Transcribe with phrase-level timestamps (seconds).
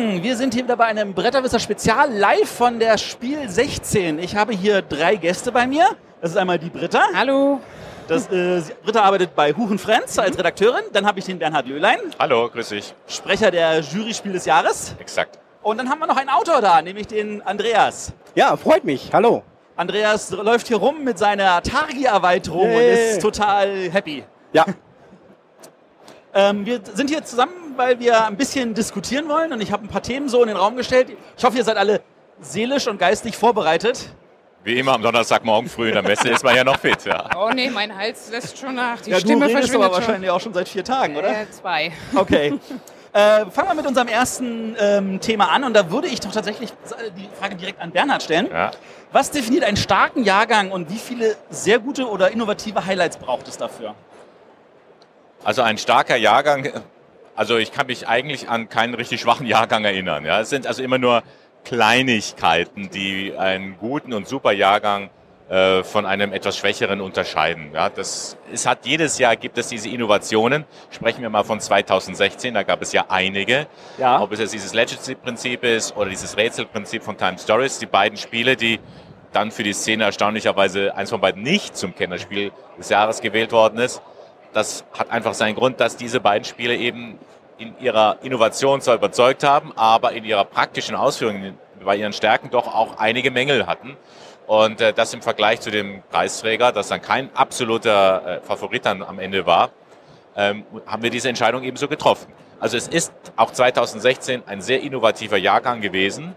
[0.00, 4.18] Morgen, wir sind hier wieder bei einem Bretterwisser Spezial live von der Spiel 16.
[4.18, 5.90] Ich habe hier drei Gäste bei mir.
[6.22, 7.02] Das ist einmal die Britta.
[7.14, 7.60] Hallo.
[8.08, 10.84] Das, äh, Britta arbeitet bei Huchen Friends als Redakteurin.
[10.94, 12.94] Dann habe ich den Bernhard Löhlein, Hallo, grüß dich.
[13.06, 14.94] Sprecher der Jury Spiel des Jahres.
[14.98, 15.38] Exakt.
[15.62, 18.14] Und dann haben wir noch einen Autor da, nämlich den Andreas.
[18.34, 19.10] Ja, freut mich.
[19.12, 19.42] Hallo.
[19.76, 23.10] Andreas läuft hier rum mit seiner Targi-Erweiterung und Yay.
[23.10, 24.24] ist total happy.
[24.54, 24.64] Ja,
[26.32, 29.88] Ähm, wir sind hier zusammen, weil wir ein bisschen diskutieren wollen und ich habe ein
[29.88, 31.08] paar Themen so in den Raum gestellt.
[31.36, 32.00] Ich hoffe, ihr seid alle
[32.40, 34.10] seelisch und geistig vorbereitet.
[34.62, 37.04] Wie immer am Donnerstagmorgen früh in der Messe ist man ja noch fit.
[37.06, 37.30] Ja.
[37.36, 39.00] Oh nee, mein Hals lässt schon nach.
[39.00, 39.92] Die ja, Stimme du redest aber schon.
[39.94, 41.30] wahrscheinlich auch schon seit vier Tagen, oder?
[41.30, 41.92] Äh, zwei.
[42.14, 42.58] Okay.
[43.12, 46.70] äh, fangen wir mit unserem ersten ähm, Thema an und da würde ich doch tatsächlich
[47.16, 48.48] die Frage direkt an Bernhard stellen.
[48.50, 48.70] Ja.
[49.12, 53.56] Was definiert einen starken Jahrgang und wie viele sehr gute oder innovative Highlights braucht es
[53.56, 53.94] dafür?
[55.42, 56.68] Also ein starker Jahrgang,
[57.34, 60.24] also ich kann mich eigentlich an keinen richtig schwachen Jahrgang erinnern.
[60.24, 60.40] Ja.
[60.40, 61.22] Es sind also immer nur
[61.64, 65.10] Kleinigkeiten, die einen guten und super Jahrgang
[65.50, 67.72] äh, von einem etwas schwächeren unterscheiden.
[67.74, 70.64] Ja, das, es hat jedes Jahr gibt es diese Innovationen.
[70.90, 73.66] Sprechen wir mal von 2016, da gab es ja einige.
[73.98, 74.20] Ja.
[74.20, 78.56] Ob es jetzt dieses Legacy-Prinzip ist oder dieses Rätselprinzip von Time Stories, die beiden Spiele,
[78.56, 78.78] die
[79.32, 83.78] dann für die Szene erstaunlicherweise eins von beiden nicht zum Kennerspiel des Jahres gewählt worden
[83.80, 84.02] ist.
[84.52, 87.18] Das hat einfach seinen Grund, dass diese beiden Spiele eben
[87.58, 92.66] in ihrer Innovation zwar überzeugt haben, aber in ihrer praktischen Ausführung bei ihren Stärken doch
[92.74, 93.96] auch einige Mängel hatten.
[94.46, 99.02] Und äh, das im Vergleich zu dem Preisträger, das dann kein absoluter äh, Favorit dann
[99.02, 99.70] am Ende war,
[100.36, 102.32] ähm, haben wir diese Entscheidung ebenso getroffen.
[102.58, 106.34] Also es ist auch 2016 ein sehr innovativer Jahrgang gewesen,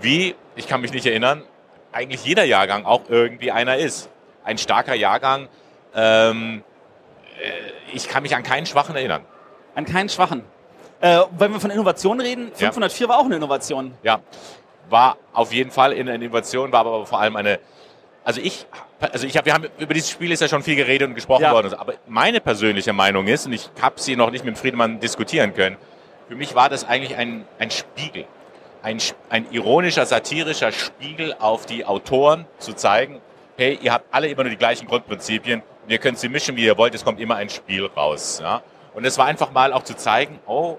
[0.00, 1.42] wie, ich kann mich nicht erinnern,
[1.92, 4.08] eigentlich jeder Jahrgang auch irgendwie einer ist.
[4.44, 5.48] Ein starker Jahrgang,
[5.94, 6.71] ähm, äh,
[7.92, 9.22] ich kann mich an keinen schwachen erinnern.
[9.74, 10.44] An keinen schwachen.
[11.00, 12.68] Äh, wenn wir von Innovation reden, Ja.
[12.72, 13.94] 504 war auch eine Innovation.
[14.02, 14.20] Ja,
[14.88, 17.58] war auf jeden Fall in eine Innovation, war aber vor allem eine.
[18.24, 18.66] Also ich,
[19.00, 21.42] also ich habe, wir haben über dieses Spiel ist ja schon viel geredet und gesprochen
[21.42, 21.52] Ja.
[21.52, 25.54] worden, aber meine persönliche Meinung ist, und ich habe sie noch nicht mit Friedemann diskutieren
[25.54, 25.76] können,
[26.28, 28.26] für mich war das eigentlich ein, ein Spiegel,
[28.84, 28.98] ein,
[29.28, 33.20] ein ironischer, satirischer Spiegel auf die Autoren zu zeigen,
[33.56, 36.64] hey, ihr habt alle immer nur die gleichen Grundprinzipien und ihr könnt sie mischen, wie
[36.64, 38.40] ihr wollt, es kommt immer ein Spiel raus.
[38.42, 38.62] Ja?
[38.94, 40.78] Und es war einfach mal auch zu zeigen, oh,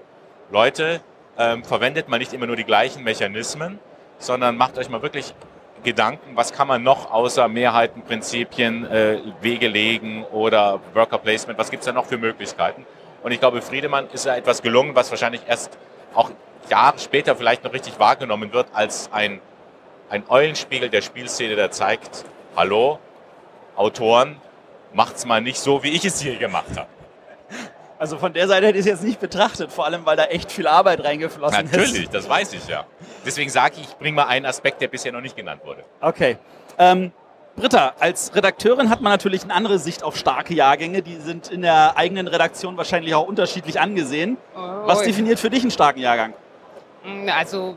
[0.50, 1.00] Leute,
[1.38, 3.78] ähm, verwendet mal nicht immer nur die gleichen Mechanismen,
[4.18, 5.34] sondern macht euch mal wirklich
[5.82, 11.84] Gedanken, was kann man noch außer Mehrheitenprinzipien, äh, Wege legen oder Worker Placement, was gibt's
[11.86, 12.86] da noch für Möglichkeiten?
[13.22, 15.78] Und ich glaube, Friedemann ist ja etwas gelungen, was wahrscheinlich erst
[16.14, 16.30] auch
[16.70, 19.40] Jahre später vielleicht noch richtig wahrgenommen wird, als ein,
[20.08, 22.24] ein Eulenspiegel der Spielszene, der zeigt,
[22.56, 22.98] hallo,
[23.76, 24.36] Autoren,
[24.94, 26.88] macht's mal nicht so, wie ich es hier gemacht habe.
[27.98, 30.50] Also von der Seite hätte ich es jetzt nicht betrachtet, vor allem weil da echt
[30.50, 31.72] viel Arbeit reingeflossen ist.
[31.72, 32.84] Natürlich, das weiß ich ja.
[33.24, 35.84] Deswegen sage ich, ich bringe mal einen Aspekt, der bisher noch nicht genannt wurde.
[36.00, 36.36] Okay.
[36.76, 37.12] Ähm,
[37.56, 41.02] Britta, als Redakteurin hat man natürlich eine andere Sicht auf starke Jahrgänge.
[41.02, 44.36] Die sind in der eigenen Redaktion wahrscheinlich auch unterschiedlich angesehen.
[44.54, 46.34] Was Oh, definiert für dich einen starken Jahrgang?
[47.32, 47.76] Also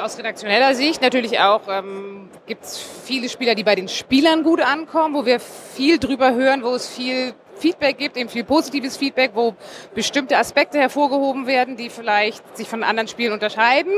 [0.00, 4.60] aus redaktioneller Sicht natürlich auch ähm, gibt es viele Spieler, die bei den Spielern gut
[4.60, 9.30] ankommen, wo wir viel drüber hören, wo es viel Feedback gibt, eben viel positives Feedback,
[9.34, 9.54] wo
[9.94, 13.92] bestimmte Aspekte hervorgehoben werden, die vielleicht sich von anderen Spielen unterscheiden.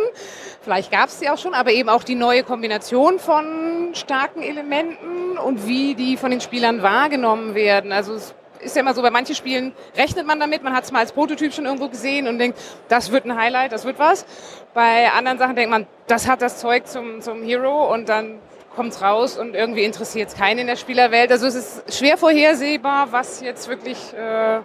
[0.61, 5.39] Vielleicht gab es die auch schon, aber eben auch die neue Kombination von starken Elementen
[5.39, 7.93] und wie die von den Spielern wahrgenommen werden.
[7.93, 10.93] Also es ist ja immer so, bei manchen Spielen rechnet man damit, man hat es
[10.93, 12.59] mal als Prototyp schon irgendwo gesehen und denkt,
[12.89, 14.27] das wird ein Highlight, das wird was.
[14.75, 18.39] Bei anderen Sachen denkt man, das hat das Zeug zum, zum Hero und dann
[18.75, 21.33] kommt es raus und irgendwie interessiert es keinen in der Spielerwelt.
[21.33, 24.61] Also es ist schwer vorhersehbar, was jetzt wirklich äh,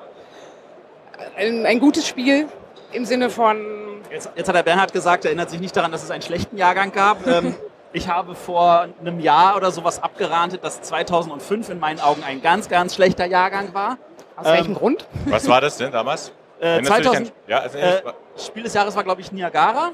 [1.35, 2.47] ein, ein gutes Spiel
[2.91, 6.03] im Sinne von Jetzt, jetzt hat der Bernhard gesagt, er erinnert sich nicht daran, dass
[6.03, 7.25] es einen schlechten Jahrgang gab.
[7.25, 7.55] ähm,
[7.93, 12.67] ich habe vor einem Jahr oder sowas abgerantet, dass 2005 in meinen Augen ein ganz,
[12.69, 13.97] ganz schlechter Jahrgang war.
[14.35, 15.07] aus Ähm, welchem Grund?
[15.25, 16.31] Was war das denn damals?
[16.59, 18.01] Äh, Erinnerst du dich 2000, an- ja, also, äh,
[18.37, 19.91] Spiel des Jahres war, glaube ich, Niagara.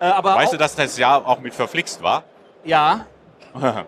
[0.00, 2.24] Äh, aber weißt auch, du, dass das Jahr auch mit verflixt war?
[2.64, 3.06] Ja.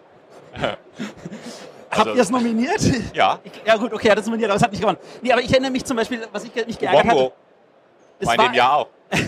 [1.90, 2.80] Also- Habt ihr es nominiert?
[3.14, 4.98] Ja, Ich, ja gut, okay, er hat es nominiert, aber es hat nicht gewonnen.
[5.22, 7.32] Nee, aber ich erinnere mich zum Beispiel, was ich mich geärgert Bongo hatte.
[8.18, 8.88] es war in war- dem Jahr auch.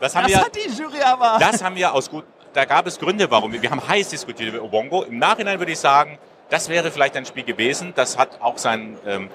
[0.00, 1.36] Das haben, Das wir, hat die Jury aber.
[1.40, 2.24] das haben wir aus gut.
[2.54, 3.52] Da gab es Gründe, warum.
[3.52, 5.02] wir- Wir haben heiß diskutiert über Obongo.
[5.04, 6.18] Im Nachhinein würde ich sagen,
[6.50, 7.92] das wäre vielleicht ein Spiel gewesen.
[7.96, 9.30] Das hat auch seinen, ähm,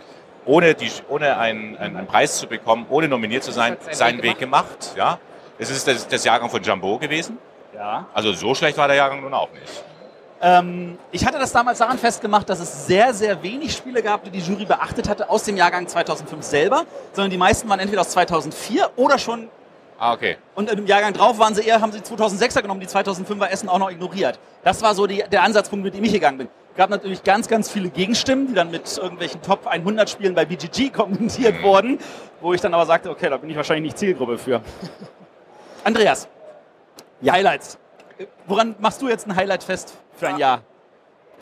[0.45, 4.21] ohne, die, ohne einen, einen, Preis zu bekommen, ohne nominiert zu sein, Das hat seinen
[4.21, 4.93] Weg gemacht.
[4.95, 5.17] Ja,
[5.57, 7.37] es ist das, das Jahrgang von Jumbo gewesen.
[7.75, 8.05] ja.
[8.13, 9.83] Also so schlecht war der Jahrgang nun auch nicht.
[10.39, 14.29] Ähm, ich hatte das damals daran festgemacht, dass es sehr, sehr wenig Spiele gab, die
[14.29, 18.09] die Jury beachtet hatte aus dem Jahrgang 2005 selber, sondern die meisten waren entweder aus
[18.09, 19.49] 2004 oder schon
[19.99, 20.37] Ah, okay.
[20.53, 23.79] Und im Jahrgang drauf waren sie eher, haben sie 2006er genommen, die 2005er Essen auch
[23.79, 24.39] noch ignoriert.
[24.63, 26.47] Das war so die, der Ansatzpunkt, mit dem ich gegangen bin.
[26.75, 30.89] gab natürlich ganz, ganz viele Gegenstimmen, die dann mit irgendwelchen Top 100 Spielen bei BGG
[30.93, 31.99] kommentiert wurden,
[32.41, 34.61] wo ich dann aber sagte, okay, da bin ich wahrscheinlich nicht Zielgruppe für.
[35.83, 36.27] Andreas,
[37.25, 37.79] Highlights.
[38.45, 40.61] Woran machst du jetzt ein Highlight fest für ein Jahr?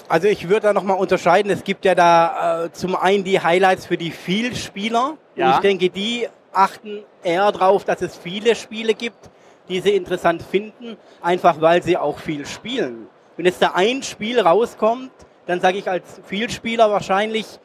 [0.08, 1.52] Also ich würde da nochmal unterscheiden.
[1.52, 5.18] Es gibt ja da äh, zum einen die Highlights für die Vielspieler.
[5.36, 5.48] Ja.
[5.48, 9.30] Und ich denke, die achten eher darauf, dass es viele Spiele gibt,
[9.70, 13.08] die sie interessant finden, einfach weil sie auch viel spielen.
[13.36, 15.12] Wenn jetzt da ein Spiel rauskommt,
[15.46, 17.60] dann sage ich als Vielspieler wahrscheinlich,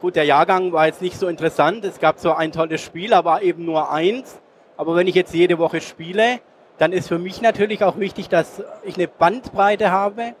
[0.00, 3.42] gut, der Jahrgang war jetzt nicht so interessant, es gab so ein tolles Spiel, aber
[3.42, 4.40] eben nur eins.
[4.76, 6.40] Aber wenn ich jetzt jede Woche spiele,
[6.78, 10.34] dann ist für mich natürlich auch wichtig, dass ich eine Bandbreite habe,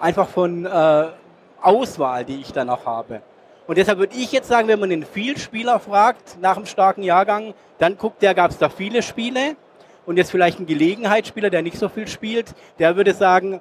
[0.00, 1.04] einfach von äh,
[1.60, 3.22] Auswahl, die ich dann auch habe.
[3.68, 7.52] Und deshalb würde ich jetzt sagen, wenn man den Vielspieler fragt nach einem starken Jahrgang,
[7.76, 9.56] dann guckt der, gab es da viele Spiele.
[10.06, 13.60] Und jetzt vielleicht ein Gelegenheitsspieler, der nicht so viel spielt, der würde sagen,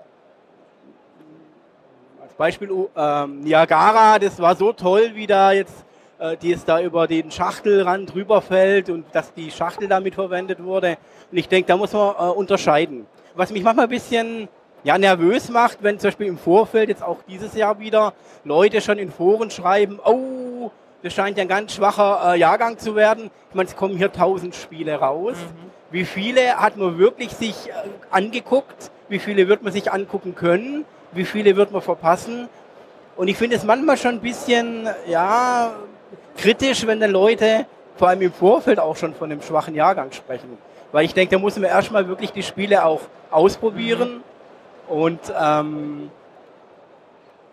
[2.24, 5.86] als Beispiel ähm, Niagara, das war so toll, wie da jetzt
[6.20, 10.98] äh, die es da über den Schachtelrand rüberfällt und dass die Schachtel damit verwendet wurde.
[11.30, 13.06] Und ich denke, da muss man äh, unterscheiden.
[13.36, 14.48] Was mich manchmal ein bisschen
[14.84, 18.14] ja, nervös macht, wenn zum Beispiel im Vorfeld jetzt auch dieses Jahr wieder
[18.44, 20.72] Leute schon in Foren schreiben, oh,
[21.04, 23.30] das scheint ja ein ganz schwacher äh, Jahrgang zu werden.
[23.50, 25.36] Ich meine, es kommen hier tausend Spiele raus.
[25.36, 25.72] Mhm.
[25.92, 27.72] Wie viele hat man wirklich sich äh,
[28.10, 28.92] angeguckt?
[29.10, 30.86] Wie viele wird man sich angucken können?
[31.12, 32.50] Wie viele wird man verpassen?
[33.16, 35.72] Und ich finde es manchmal schon ein bisschen, ja,
[36.38, 37.66] kritisch, wenn dann Leute
[37.96, 40.58] vor allem im Vorfeld auch schon von einem schwachen Jahrgang sprechen.
[40.92, 43.02] Weil ich denke, da muss man erstmal wirklich die Spiele auch
[43.32, 44.18] ausprobieren.
[44.18, 44.24] Mhm.
[44.88, 46.10] Und ähm,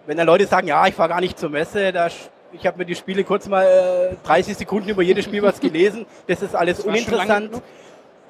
[0.06, 2.08] wenn dann Leute sagen, ja, ich fahre gar nicht zur Messe, da,
[2.52, 6.06] ich habe mir die Spiele kurz mal äh, 30 Sekunden über jedes Spiel was gelesen,
[6.26, 7.62] das ist alles das uninteressant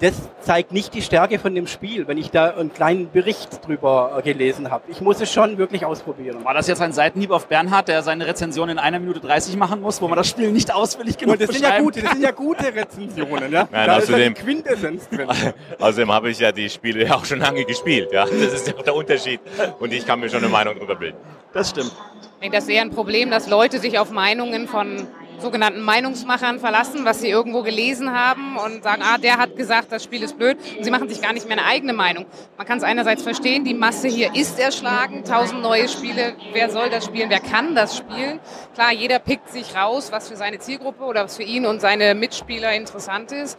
[0.01, 4.17] das zeigt nicht die Stärke von dem Spiel, wenn ich da einen kleinen Bericht drüber
[4.19, 4.85] äh, gelesen habe.
[4.89, 6.45] Ich muss es schon wirklich ausprobieren.
[6.45, 9.81] War das jetzt ein Seitenhieb auf Bernhard, der seine Rezension in einer Minute 30 machen
[9.81, 12.23] muss, wo man das Spiel nicht ausführlich genug Und das sind ja gute, das sind
[12.23, 13.69] ja gute Rezensionen, ja?
[13.71, 15.29] Nein, da außerdem, ist Quintessenz drin.
[15.79, 18.25] Außerdem habe ich ja die Spiele auch schon lange gespielt, ja.
[18.25, 19.41] Das ist ja auch der Unterschied.
[19.79, 21.19] Und ich kann mir schon eine Meinung darüber bilden.
[21.53, 21.93] Das stimmt.
[22.35, 25.07] Ich denke, das ist eher ein Problem, dass Leute sich auf Meinungen von
[25.39, 30.05] sogenannten Meinungsmachern verlassen, was sie irgendwo gelesen haben und sagen, ah, der hat gesagt, das
[30.05, 30.57] Spiel ist blöd.
[30.77, 32.27] Und sie machen sich gar nicht mehr eine eigene Meinung.
[32.57, 36.91] Man kann es einerseits verstehen, die Masse hier ist erschlagen, tausend neue Spiele, wer soll
[36.91, 38.41] das spielen, wer kann das spielen?
[38.75, 42.15] Klar, jeder pickt sich raus, was für seine Zielgruppe oder was für ihn und seine
[42.15, 43.59] Mitspieler interessant ist.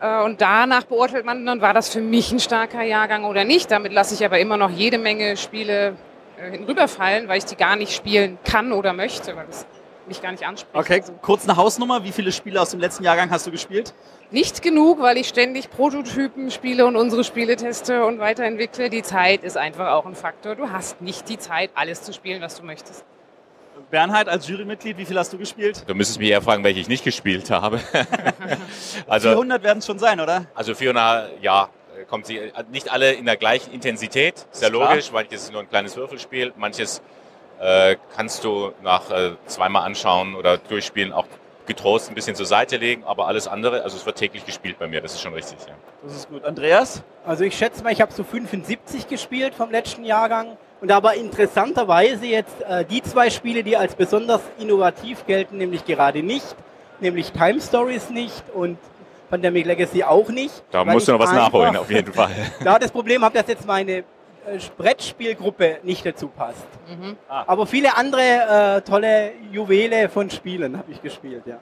[0.00, 3.70] Äh, und danach beurteilt man dann, war das für mich ein starker Jahrgang oder nicht.
[3.70, 5.96] Damit lasse ich aber immer noch jede Menge Spiele
[6.38, 9.66] äh, hinüberfallen, weil ich die gar nicht spielen kann oder möchte, weil das
[10.10, 10.76] mich gar nicht anspricht.
[10.76, 11.12] Okay, also.
[11.22, 12.04] kurz eine Hausnummer.
[12.04, 13.94] Wie viele Spiele aus dem letzten Jahrgang hast du gespielt?
[14.30, 18.90] Nicht genug, weil ich ständig Prototypen spiele und unsere Spiele teste und weiterentwickle.
[18.90, 20.54] Die Zeit ist einfach auch ein Faktor.
[20.56, 23.04] Du hast nicht die Zeit, alles zu spielen, was du möchtest.
[23.90, 25.84] Bernhard, als Jurymitglied, wie viel hast du gespielt?
[25.86, 27.80] Du müsstest mich eher fragen, welche ich nicht gespielt habe.
[29.08, 30.46] also, 400 werden es schon sein, oder?
[30.54, 31.70] Also 400, ja,
[32.08, 35.68] kommt sie nicht alle in der gleichen Intensität, ist ja logisch, weil es nur ein
[35.68, 37.02] kleines Würfelspiel, manches
[37.60, 41.26] äh, kannst du nach äh, zweimal anschauen oder durchspielen auch
[41.66, 44.88] getrost ein bisschen zur Seite legen, aber alles andere, also es wird täglich gespielt bei
[44.88, 45.58] mir, das ist schon richtig.
[45.68, 45.74] Ja.
[46.02, 46.44] Das ist gut.
[46.44, 47.02] Andreas?
[47.24, 52.26] Also ich schätze mal, ich habe so 75 gespielt vom letzten Jahrgang und aber interessanterweise
[52.26, 56.56] jetzt äh, die zwei Spiele, die als besonders innovativ gelten, nämlich gerade nicht,
[56.98, 58.78] nämlich Time Stories nicht und
[59.28, 60.64] Pandemic Legacy auch nicht.
[60.72, 62.30] Da musst du noch was nachholen, auf jeden Fall.
[62.64, 64.02] da das Problem habe, dass jetzt meine
[64.76, 66.66] Brettspielgruppe nicht dazu passt.
[66.88, 67.16] Mhm.
[67.28, 67.44] Ah.
[67.46, 71.58] Aber viele andere äh, tolle Juwele von Spielen habe ich gespielt, ja.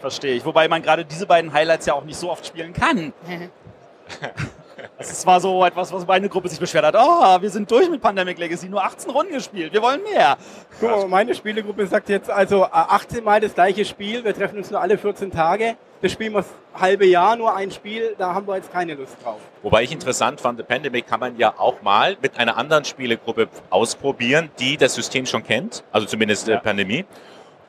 [0.00, 0.44] Verstehe ich.
[0.44, 3.12] Wobei man gerade diese beiden Highlights ja auch nicht so oft spielen kann.
[5.10, 6.94] Es war so etwas, was meine Gruppe sich beschwert hat.
[6.96, 10.36] Oh, wir sind durch mit Pandemic Legacy, nur 18 Runden gespielt, wir wollen mehr.
[10.80, 14.58] Guck mal, meine Spielegruppe sagt jetzt also 18 äh, Mal das gleiche Spiel, wir treffen
[14.58, 15.76] uns nur alle 14 Tage.
[16.00, 19.16] Das spielen wir das halbe Jahr, nur ein Spiel, da haben wir jetzt keine Lust
[19.22, 19.40] drauf.
[19.62, 23.48] Wobei ich interessant fand, The Pandemic kann man ja auch mal mit einer anderen Spielegruppe
[23.70, 26.58] ausprobieren, die das System schon kennt, also zumindest ja.
[26.58, 27.04] Pandemie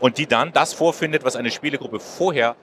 [0.03, 2.57] und die dann das vorfindet, was eine Spielegruppe vorher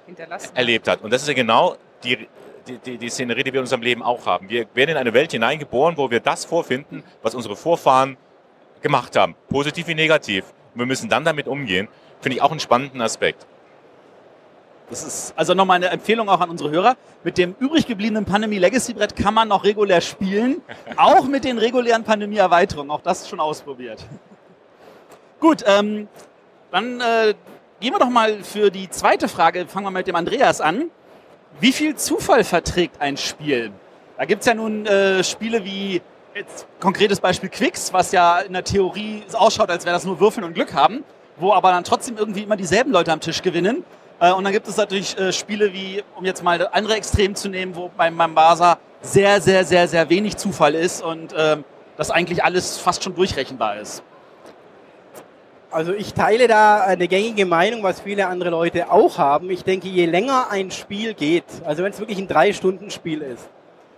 [0.54, 1.00] erlebt hat.
[1.02, 2.28] Und das ist ja genau die,
[2.66, 4.48] die, die, die Szenerie, die wir in unserem Leben auch haben.
[4.48, 8.16] Wir werden in eine Welt hineingeboren, wo wir das vorfinden, was unsere Vorfahren
[8.82, 10.44] gemacht haben, positiv wie negativ.
[10.74, 11.88] Und wir müssen dann damit umgehen.
[12.20, 13.46] Finde ich auch einen spannenden Aspekt.
[14.90, 16.96] Das ist also nochmal eine Empfehlung auch an unsere Hörer.
[17.22, 20.62] Mit dem übrig gebliebenen Pandemie Legacy Brett kann man noch regulär spielen.
[20.96, 22.90] auch mit den regulären Pandemie Erweiterungen.
[22.90, 24.04] Auch das schon ausprobiert.
[25.38, 26.08] Gut, ähm,
[26.72, 27.34] dann äh,
[27.78, 29.66] gehen wir doch mal für die zweite Frage.
[29.66, 30.90] Fangen wir mit dem Andreas an.
[31.58, 33.72] Wie viel Zufall verträgt ein Spiel?
[34.16, 36.00] Da gibt es ja nun äh, Spiele wie,
[36.34, 40.44] jetzt konkretes Beispiel Quicks, was ja in der Theorie ausschaut, als wäre das nur Würfeln
[40.44, 41.04] und Glück haben,
[41.36, 43.84] wo aber dann trotzdem irgendwie immer dieselben Leute am Tisch gewinnen.
[44.20, 47.48] Äh, und dann gibt es natürlich äh, Spiele wie, um jetzt mal andere Extrem zu
[47.48, 51.64] nehmen, wo beim Mambasa sehr, sehr, sehr, sehr wenig Zufall ist und ähm,
[51.96, 54.02] das eigentlich alles fast schon durchrechenbar ist.
[55.72, 59.50] Also ich teile da eine gängige Meinung, was viele andere Leute auch haben.
[59.50, 63.48] Ich denke, je länger ein Spiel geht, also wenn es wirklich ein Drei-Stunden-Spiel ist,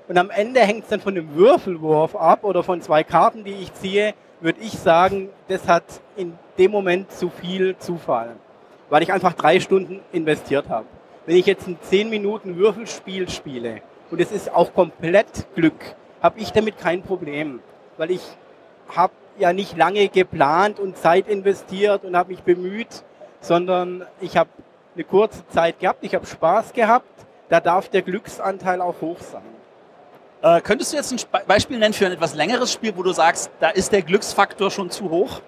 [0.06, 3.54] und am Ende hängt es dann von dem Würfelwurf ab oder von zwei Karten, die
[3.54, 4.12] ich ziehe,
[4.42, 8.36] würde ich sagen, das hat in dem Moment zu viel Zufall,
[8.90, 10.84] weil ich einfach drei Stunden investiert habe.
[11.24, 16.38] Wenn ich jetzt ein 10 Minuten Würfelspiel spiele und es ist auch komplett Glück, habe
[16.38, 17.60] ich damit kein Problem,
[17.96, 18.22] weil ich
[18.94, 23.04] habe ja nicht lange geplant und Zeit investiert und habe mich bemüht,
[23.40, 24.50] sondern ich habe
[24.94, 27.06] eine kurze Zeit gehabt, ich habe Spaß gehabt,
[27.48, 29.42] da darf der Glücksanteil auch hoch sein.
[30.42, 33.50] Äh, könntest du jetzt ein Beispiel nennen für ein etwas längeres Spiel, wo du sagst,
[33.60, 35.40] da ist der Glücksfaktor schon zu hoch?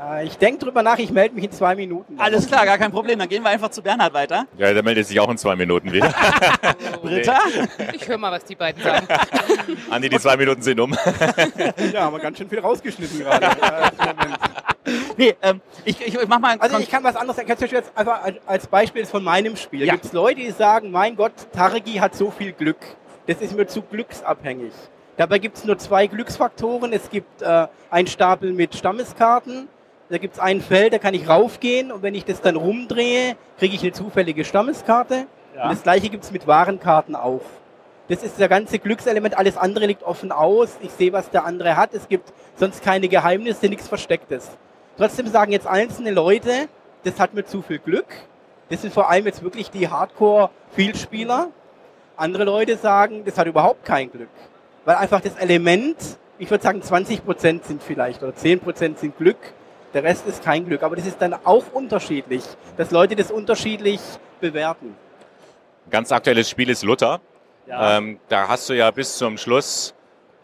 [0.00, 2.18] Äh, ich denke drüber nach, ich melde mich in zwei Minuten.
[2.18, 3.18] Alles klar, gar kein Problem.
[3.18, 4.46] Dann gehen wir einfach zu Bernhard weiter.
[4.58, 6.12] Ja, der meldet sich auch in zwei Minuten wieder.
[7.02, 7.38] Britta?
[7.94, 9.06] Ich höre mal, was die beiden sagen.
[9.90, 10.92] Andi, die zwei Minuten sind um.
[11.92, 13.48] ja, haben wir ganz schön viel rausgeschnitten gerade.
[15.16, 16.56] nee, ähm, ich, ich, ich mach mal.
[16.58, 17.48] Also ich kann was anderes sagen.
[17.48, 19.84] Kannst du jetzt einfach als Beispiel von meinem Spiel.
[19.84, 19.94] Ja.
[19.94, 22.78] Gibt es Leute, die sagen, mein Gott, Targi hat so viel Glück.
[23.26, 24.72] Das ist mir zu glücksabhängig.
[25.16, 26.92] Dabei gibt es nur zwei Glücksfaktoren.
[26.92, 29.68] Es gibt äh, einen Stapel mit Stammeskarten
[30.08, 33.36] da gibt es ein Feld, da kann ich raufgehen und wenn ich das dann rumdrehe,
[33.58, 35.26] kriege ich eine zufällige Stammeskarte.
[35.54, 35.64] Ja.
[35.64, 37.40] Und das gleiche gibt es mit Warenkarten auch.
[38.08, 40.76] Das ist der ganze Glückselement, alles andere liegt offen aus.
[40.80, 41.92] Ich sehe, was der andere hat.
[41.92, 44.48] Es gibt sonst keine Geheimnisse, nichts Verstecktes.
[44.96, 46.68] Trotzdem sagen jetzt einzelne Leute,
[47.02, 48.06] das hat mir zu viel Glück.
[48.68, 51.48] Das sind vor allem jetzt wirklich die Hardcore-Vielspieler.
[52.16, 54.28] Andere Leute sagen, das hat überhaupt kein Glück.
[54.84, 55.96] Weil einfach das Element,
[56.38, 59.38] ich würde sagen 20% sind vielleicht oder 10% sind Glück
[59.96, 60.82] der Rest ist kein Glück.
[60.82, 62.42] Aber das ist dann auch unterschiedlich,
[62.76, 63.98] dass Leute das unterschiedlich
[64.40, 64.94] bewerten.
[65.90, 67.20] Ganz aktuelles Spiel ist Luther.
[67.66, 67.96] Ja.
[67.96, 69.94] Ähm, da hast du ja bis zum Schluss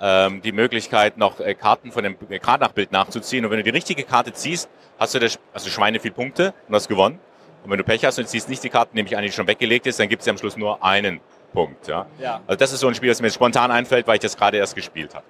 [0.01, 3.45] ähm, die Möglichkeit, noch äh, Karten von dem Kartnachbild nachzuziehen.
[3.45, 6.75] Und wenn du die richtige Karte ziehst, hast du das, also Schweine viel Punkte und
[6.75, 7.19] hast gewonnen.
[7.63, 9.87] Und wenn du Pech hast und ziehst nicht die Karte, nämlich eine, die schon weggelegt
[9.87, 11.21] ist, dann gibt es ja am Schluss nur einen
[11.53, 11.87] Punkt.
[11.89, 12.07] Ja?
[12.19, 12.41] ja?
[12.47, 14.75] Also das ist so ein Spiel, das mir spontan einfällt, weil ich das gerade erst
[14.75, 15.27] gespielt habe.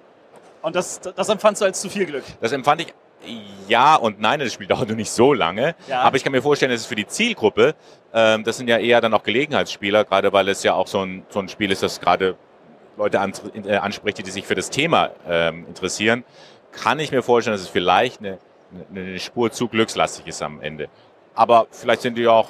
[0.61, 2.23] Und das, das empfandst du als zu viel Glück?
[2.39, 2.93] Das empfand ich
[3.67, 5.75] ja und nein, das Spiel dauert nur nicht so lange.
[5.87, 6.01] Ja.
[6.01, 7.75] Aber ich kann mir vorstellen, dass es für die Zielgruppe,
[8.13, 11.25] ähm, das sind ja eher dann auch Gelegenheitsspieler, gerade weil es ja auch so ein,
[11.29, 12.35] so ein Spiel ist, das gerade
[12.97, 13.33] Leute an,
[13.65, 16.23] äh, anspricht, die sich für das Thema ähm, interessieren,
[16.71, 18.37] kann ich mir vorstellen, dass es vielleicht eine,
[18.89, 20.89] eine Spur zu glückslastig ist am Ende.
[21.35, 22.49] Aber vielleicht sind die auch,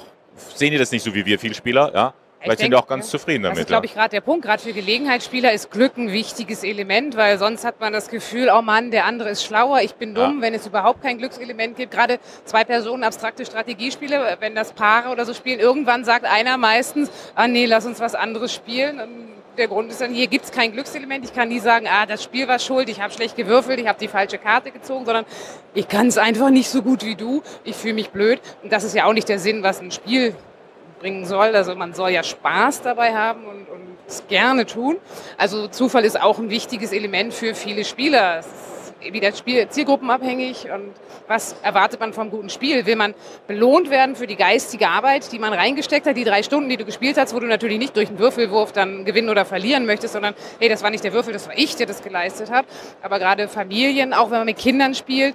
[0.54, 2.14] sehen die das nicht so wie wir viel Spieler, ja?
[2.44, 3.56] Vielleicht sind wir auch ganz zufrieden damit.
[3.56, 4.44] Das ist, glaube ich, gerade der Punkt.
[4.44, 8.60] Gerade für Gelegenheitsspieler ist Glück ein wichtiges Element, weil sonst hat man das Gefühl, oh
[8.60, 10.42] Mann, der andere ist schlauer, ich bin dumm, ja.
[10.42, 11.92] wenn es überhaupt kein Glückselement gibt.
[11.92, 17.10] Gerade zwei Personen abstrakte Strategiespiele, wenn das Paare oder so spielen, irgendwann sagt einer meistens,
[17.34, 19.00] ah nee, lass uns was anderes spielen.
[19.00, 21.24] Und der Grund ist dann, hier gibt es kein Glückselement.
[21.24, 23.98] Ich kann nie sagen, ah, das Spiel war schuld, ich habe schlecht gewürfelt, ich habe
[23.98, 25.24] die falsche Karte gezogen, sondern
[25.72, 28.40] ich kann es einfach nicht so gut wie du, ich fühle mich blöd.
[28.62, 30.34] Und das ist ja auch nicht der Sinn, was ein Spiel
[31.04, 31.54] bringen soll.
[31.54, 34.96] Also man soll ja Spaß dabei haben und, und es gerne tun.
[35.36, 38.38] Also Zufall ist auch ein wichtiges Element für viele Spieler.
[38.38, 40.94] Es ist wieder Spiel, zielgruppenabhängig und
[41.28, 42.86] was erwartet man vom guten Spiel?
[42.86, 43.14] Will man
[43.46, 46.86] belohnt werden für die geistige Arbeit, die man reingesteckt hat, die drei Stunden, die du
[46.86, 50.34] gespielt hast, wo du natürlich nicht durch einen Würfelwurf dann gewinnen oder verlieren möchtest, sondern
[50.58, 52.64] hey, das war nicht der Würfel, das war ich, der das geleistet hat.
[53.02, 55.34] Aber gerade Familien, auch wenn man mit Kindern spielt,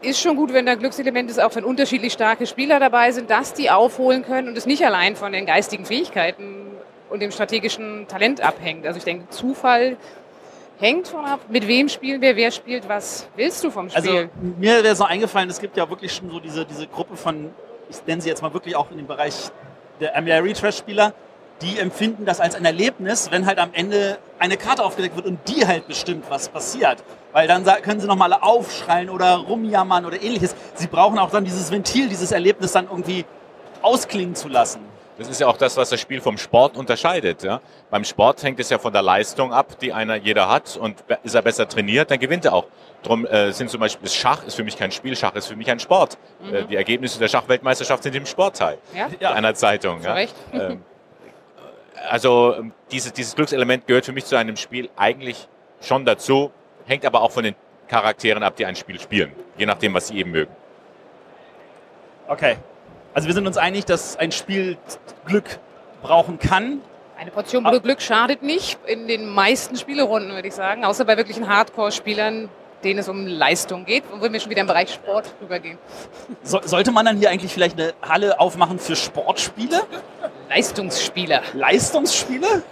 [0.00, 3.54] ist schon gut, wenn da Glückselement ist, auch wenn unterschiedlich starke Spieler dabei sind, dass
[3.54, 6.66] die aufholen können und es nicht allein von den geistigen Fähigkeiten
[7.10, 8.86] und dem strategischen Talent abhängt.
[8.86, 9.96] Also ich denke, Zufall
[10.78, 13.28] hängt von ab, mit wem spielen wir, wer spielt was.
[13.34, 14.00] Willst du vom Spiel?
[14.00, 14.28] Also
[14.58, 17.50] mir wäre so eingefallen, es gibt ja wirklich schon so diese, diese Gruppe von,
[17.88, 19.50] ich nenne sie jetzt mal wirklich auch in dem Bereich
[20.00, 21.12] der MBR Retrash-Spieler,
[21.62, 25.40] die empfinden das als ein Erlebnis, wenn halt am Ende eine Karte aufgedeckt wird und
[25.48, 27.02] die halt bestimmt, was passiert.
[27.32, 30.54] Weil dann können sie nochmal aufschreien oder rumjammern oder ähnliches.
[30.74, 33.24] Sie brauchen auch dann dieses Ventil, dieses Erlebnis dann irgendwie
[33.82, 34.80] ausklingen zu lassen.
[35.18, 37.42] Das ist ja auch das, was das Spiel vom Sport unterscheidet.
[37.42, 37.60] Ja?
[37.90, 40.76] Beim Sport hängt es ja von der Leistung ab, die einer jeder hat.
[40.76, 42.66] Und ist er besser trainiert, dann gewinnt er auch.
[43.02, 45.56] Darum äh, sind zum Beispiel das Schach ist für mich kein Spiel, Schach ist für
[45.56, 46.18] mich ein Sport.
[46.40, 46.54] Mhm.
[46.54, 48.78] Äh, die Ergebnisse der Schachweltmeisterschaft sind im Sportteil
[49.20, 49.32] ja?
[49.32, 50.02] einer Zeitung.
[50.02, 50.12] Ja?
[50.14, 50.36] Recht.
[50.52, 50.84] Ähm,
[52.08, 55.48] also ähm, diese, dieses Glückselement gehört für mich zu einem Spiel eigentlich
[55.80, 56.50] schon dazu,
[56.86, 57.54] hängt aber auch von den
[57.88, 60.52] Charakteren ab, die ein Spiel spielen, je nachdem, was sie eben mögen.
[62.28, 62.56] Okay.
[63.14, 64.76] Also wir sind uns einig, dass ein Spiel
[65.24, 65.58] Glück
[66.02, 66.80] brauchen kann.
[67.18, 71.48] Eine Portion Glück schadet nicht in den meisten Spielerunden, würde ich sagen, außer bei wirklichen
[71.48, 72.48] Hardcore-Spielern,
[72.84, 75.78] denen es um Leistung geht, wo wir schon wieder im Bereich Sport rübergehen.
[76.44, 79.82] So, sollte man dann hier eigentlich vielleicht eine Halle aufmachen für Sportspiele?
[80.48, 81.42] Leistungsspieler.
[81.54, 82.62] Leistungsspiele?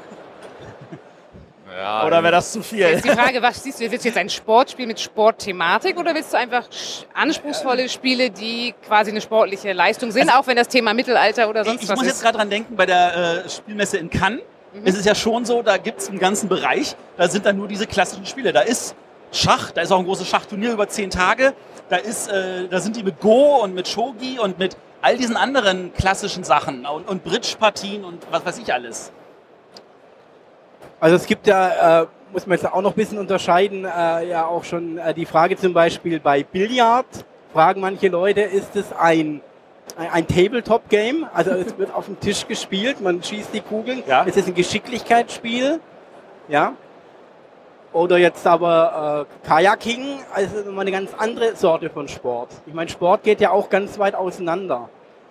[1.78, 2.78] Ja, Oder wäre das zu viel?
[2.78, 3.90] Jetzt die Frage, was siehst du?
[3.90, 6.64] Willst du jetzt ein Sportspiel mit Sportthematik oder willst du einfach
[7.12, 11.83] anspruchsvolle Spiele, die quasi eine sportliche Leistung sind, auch wenn das Thema Mittelalter oder sonst
[11.83, 14.40] ich was muss jetzt gerade dran denken, bei der äh, Spielmesse in Cannes
[14.76, 14.87] Mhm.
[14.87, 17.68] ist es ja schon so, da gibt es einen ganzen Bereich, da sind dann nur
[17.68, 18.52] diese klassischen Spiele.
[18.52, 18.95] Da ist
[19.33, 21.54] Schach, da ist auch ein großes Schachturnier über zehn Tage,
[21.88, 25.37] da, ist, äh, da sind die mit Go und mit Shogi und mit all diesen
[25.37, 29.12] anderen klassischen Sachen und, und Bridge-Partien und was weiß ich alles.
[30.99, 34.47] Also es gibt ja, äh, muss man jetzt auch noch ein bisschen unterscheiden, äh, ja
[34.47, 37.07] auch schon äh, die Frage zum Beispiel bei Billard,
[37.52, 39.43] fragen manche Leute, ist es ein,
[39.97, 41.26] ein, Tabletop-Game?
[41.33, 44.02] Also es wird auf dem Tisch gespielt, man schießt die Kugeln.
[44.07, 44.23] Ja.
[44.23, 45.81] Ist es ein Geschicklichkeitsspiel?
[46.49, 46.73] Ja.
[47.97, 52.50] Oder jetzt aber äh, Kajaking, also nochmal eine ganz andere Sorte von Sport.
[52.67, 54.91] Ich meine, Sport geht ja auch ganz weit auseinander.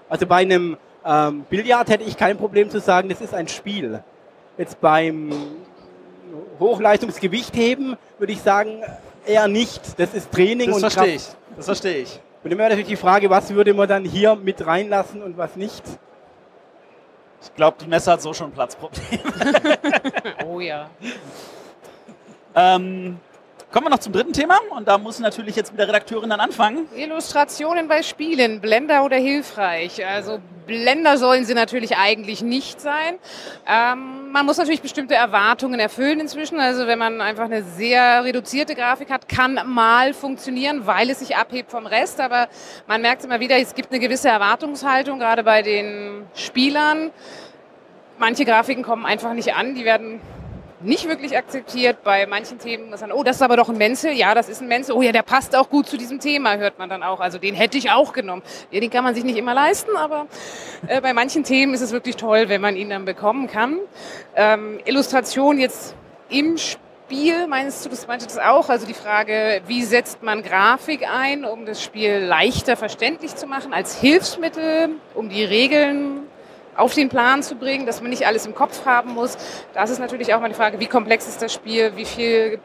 [0.10, 4.04] Also bei einem ähm, Billard hätte ich kein Problem zu sagen, das ist ein Spiel.
[4.58, 5.32] Jetzt beim
[6.60, 8.82] Hochleistungsgewichtheben würde ich sagen,
[9.28, 10.00] eher nicht.
[10.00, 11.16] Das ist Training Das und verstehe Kraft.
[11.52, 11.56] ich.
[11.58, 12.20] Das verstehe ich.
[12.44, 15.84] Und immer natürlich die Frage, was würde man dann hier mit reinlassen und was nicht?
[17.44, 19.20] Ich glaube, die Messe hat so schon ein Platzproblem.
[20.48, 20.90] Oh ja.
[22.56, 23.20] Ähm,
[23.72, 26.88] kommen wir noch zum dritten Thema und da muss natürlich jetzt wieder Redakteurin dann anfangen.
[26.96, 30.06] Illustrationen bei Spielen, Blender oder hilfreich?
[30.06, 33.16] Also Blender sollen sie natürlich eigentlich nicht sein.
[33.68, 36.60] Ähm, man muss natürlich bestimmte Erwartungen erfüllen inzwischen.
[36.60, 41.36] Also wenn man einfach eine sehr reduzierte Grafik hat, kann mal funktionieren, weil es sich
[41.36, 42.20] abhebt vom Rest.
[42.20, 42.48] Aber
[42.88, 47.12] man merkt immer wieder, es gibt eine gewisse Erwartungshaltung, gerade bei den Spielern.
[48.18, 50.22] Manche Grafiken kommen einfach nicht an, die werden
[50.82, 52.04] nicht wirklich akzeptiert.
[52.04, 54.12] Bei manchen Themen ist dann, oh, das ist aber doch ein Menzel.
[54.12, 54.94] Ja, das ist ein Menzel.
[54.96, 57.20] Oh ja, der passt auch gut zu diesem Thema, hört man dann auch.
[57.20, 58.44] Also den hätte ich auch genommen.
[58.72, 60.28] Ja, den kann man sich nicht immer leisten, aber
[60.88, 63.80] äh, bei manchen Themen ist es wirklich toll, wenn man ihn dann bekommen kann.
[64.36, 65.96] Ähm, Illustration jetzt
[66.30, 68.70] im Spiel, meinst du, das meintest du das auch?
[68.70, 73.74] Also die Frage, wie setzt man Grafik ein, um das Spiel leichter verständlich zu machen,
[73.74, 76.22] als Hilfsmittel, um die Regeln
[76.76, 79.38] auf den Plan zu bringen, dass man nicht alles im Kopf haben muss.
[79.74, 82.60] Das ist natürlich auch mal die Frage, wie komplex ist das Spiel, wie viel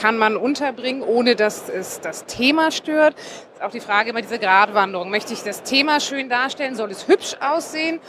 [0.00, 3.14] kann man unterbringen, ohne dass es das Thema stört.
[3.54, 5.10] Ist auch die Frage immer diese Gratwanderung.
[5.10, 6.74] Möchte ich das Thema schön darstellen?
[6.74, 8.00] Soll es hübsch aussehen?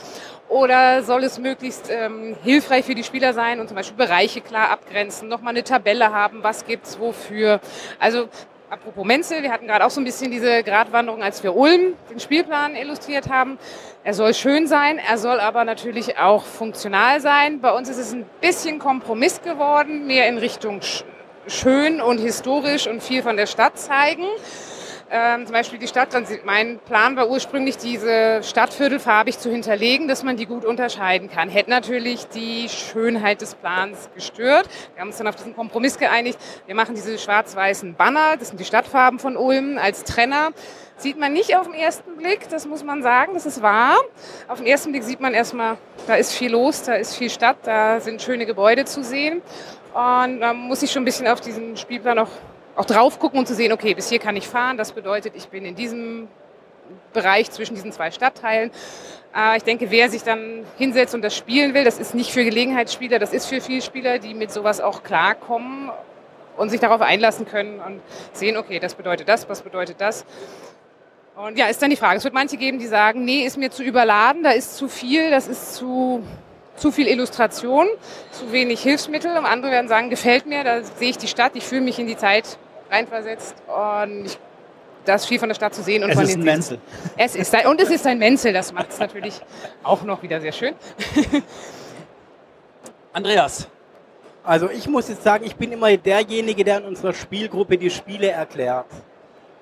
[0.48, 4.70] Oder soll es möglichst ähm, hilfreich für die Spieler sein und zum Beispiel Bereiche klar
[4.70, 7.60] abgrenzen, nochmal eine Tabelle haben, was gibt's wofür?
[7.98, 8.28] Also
[8.74, 12.18] apropos Menzel, wir hatten gerade auch so ein bisschen diese Gratwanderung, als wir Ulm den
[12.18, 13.56] Spielplan illustriert haben.
[14.02, 17.60] Er soll schön sein, er soll aber natürlich auch funktional sein.
[17.60, 21.04] Bei uns ist es ein bisschen Kompromiss geworden, mehr in Richtung sch
[21.46, 24.24] schön und historisch und viel von der Stadt zeigen.
[25.10, 26.08] Ähm, zum Beispiel die Stadt,
[26.44, 31.48] mein Plan war ursprünglich, diese Stadtviertel farbig zu hinterlegen, dass man die gut unterscheiden kann.
[31.48, 34.68] Hätte natürlich die Schönheit des Plans gestört.
[34.94, 36.38] Wir haben uns dann auf diesen Kompromiss geeinigt.
[36.66, 40.50] Wir machen diese schwarz-weißen Banner, das sind die Stadtfarben von Ulm, als Trenner.
[40.96, 43.96] Sieht man nicht auf den ersten Blick, das muss man sagen, das ist wahr.
[44.48, 47.58] Auf den ersten Blick sieht man erstmal, da ist viel los, da ist viel Stadt,
[47.64, 49.42] da sind schöne Gebäude zu sehen.
[49.92, 52.30] Und da muss ich schon ein bisschen auf diesen Spielplan noch
[52.76, 54.76] auch drauf gucken und zu sehen, okay, bis hier kann ich fahren.
[54.76, 56.28] Das bedeutet, ich bin in diesem
[57.12, 58.70] Bereich zwischen diesen zwei Stadtteilen.
[59.34, 62.44] Äh, ich denke, wer sich dann hinsetzt und das spielen will, das ist nicht für
[62.44, 65.90] Gelegenheitsspieler, das ist für Vielspieler, die mit sowas auch klarkommen
[66.56, 68.00] und sich darauf einlassen können und
[68.32, 70.24] sehen, okay, das bedeutet das, was bedeutet das.
[71.36, 72.18] Und ja, ist dann die Frage.
[72.18, 75.30] Es wird manche geben, die sagen, nee, ist mir zu überladen, da ist zu viel,
[75.30, 76.22] das ist zu,
[76.76, 77.88] zu viel Illustration,
[78.30, 79.36] zu wenig Hilfsmittel.
[79.36, 82.06] Und andere werden sagen, gefällt mir, da sehe ich die Stadt, ich fühle mich in
[82.06, 82.56] die Zeit
[82.90, 84.38] reinversetzt und ich,
[85.04, 86.02] da ist viel von der Stadt zu sehen.
[86.02, 86.78] Und Es von ist den ein Menzel.
[87.16, 89.40] Es ist ein, und es ist ein Menzel, das macht es natürlich
[89.82, 90.74] auch noch wieder sehr schön.
[93.12, 93.68] Andreas,
[94.42, 98.30] Also ich muss jetzt sagen, ich bin immer derjenige, der in unserer Spielgruppe die Spiele
[98.30, 98.86] erklärt.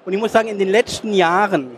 [0.05, 1.77] Und ich muss sagen, in den letzten Jahren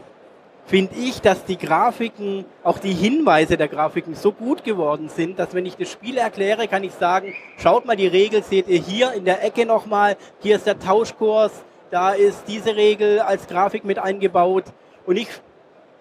[0.66, 5.54] finde ich, dass die Grafiken, auch die Hinweise der Grafiken so gut geworden sind, dass
[5.54, 9.12] wenn ich das Spiel erkläre, kann ich sagen, schaut mal die Regel, seht ihr hier
[9.12, 11.52] in der Ecke nochmal, hier ist der Tauschkurs,
[11.90, 14.64] da ist diese Regel als Grafik mit eingebaut.
[15.06, 15.28] Und ich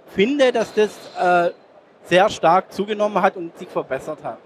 [0.08, 1.52] finde, dass das äh,
[2.06, 4.39] sehr stark zugenommen hat und sich verbessert hat.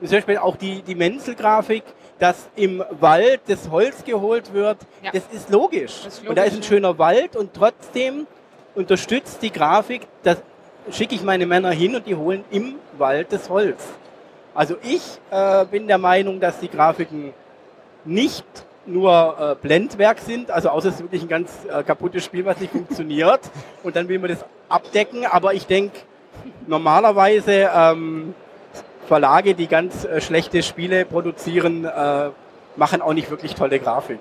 [0.00, 1.84] Und zum Beispiel auch die, die Menzel-Grafik,
[2.18, 5.12] dass im Wald das Holz geholt wird, Ja.
[5.12, 6.02] das ist logisch.
[6.04, 8.26] Das ist und da ist logisch, ein schöner Wald und trotzdem
[8.74, 10.42] unterstützt die Grafik das
[10.90, 13.82] schicke ich meine Männer hin und die holen im Wald das Holz.
[14.54, 17.32] Also ich äh, bin der Meinung, dass die Grafiken
[18.04, 18.44] nicht
[18.86, 22.60] nur äh, Blendwerk sind, also außer es ist wirklich ein ganz äh, kaputtes Spiel, was
[22.60, 23.40] nicht funktioniert
[23.82, 25.98] und dann will man das abdecken, aber ich denke,
[26.66, 28.34] normalerweise ähm,
[29.06, 32.30] Verlage, die ganz äh, schlechte Spiele produzieren, äh,
[32.76, 34.20] machen auch nicht wirklich tolle Grafik.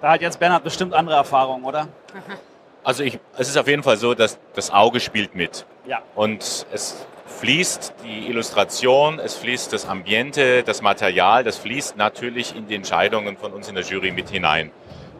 [0.00, 1.88] Da hat jetzt Bernhard bestimmt andere Erfahrungen, oder?
[2.86, 5.66] Also ich, es ist auf jeden Fall so, dass das Auge spielt mit.
[5.88, 6.02] Ja.
[6.14, 12.68] Und es fließt die Illustration, es fließt das Ambiente, das Material, das fließt natürlich in
[12.68, 14.70] die Entscheidungen von uns in der Jury mit hinein.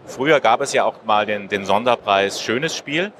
[0.07, 3.11] Früher gab es ja auch mal den, den Sonderpreis Schönes Spiel.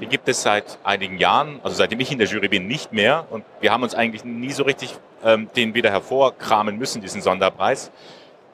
[0.00, 3.26] Den gibt es seit einigen Jahren, also seitdem ich in der Jury bin, nicht mehr.
[3.28, 7.90] Und wir haben uns eigentlich nie so richtig ähm, den wieder hervorkramen müssen, diesen Sonderpreis.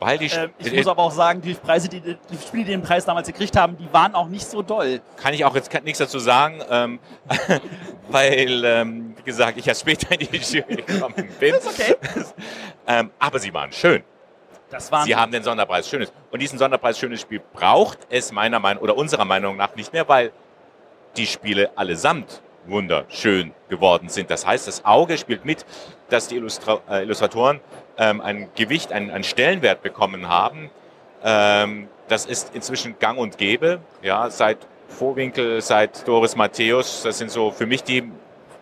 [0.07, 2.83] Weil die, äh, ich muss aber auch sagen, die Preise, die, die Spiele, die den
[2.83, 5.01] Preis damals gekriegt haben, die waren auch nicht so doll.
[5.17, 7.01] Kann ich auch jetzt nichts dazu sagen, ähm,
[8.09, 11.57] weil, ähm, wie gesagt, ich erst später in die Jury gekommen bin.
[11.57, 11.97] ist okay.
[12.87, 14.05] ähm, aber sie waren schön.
[14.71, 16.13] Das waren Sie haben den Sonderpreis Schönes.
[16.31, 20.09] Und diesen Sonderpreis Schönes Spiel braucht es meiner Meinung oder unserer Meinung nach nicht mehr,
[20.09, 20.31] weil
[21.17, 24.31] die Spiele allesamt wunderschön geworden sind.
[24.31, 25.67] Das heißt, das Auge spielt mit,
[26.09, 27.61] dass die Illustra äh, Illustratoren
[27.99, 30.71] ähm, ein Gewicht, einen, einen Stellenwert bekommen haben.
[31.25, 33.81] Ähm, das ist inzwischen gang und gäbe.
[34.03, 38.11] Ja, seit Vorwinkel, seit Doris Matthäus, das sind so für mich die,